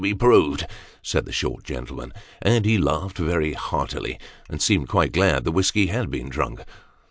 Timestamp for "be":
0.01-0.15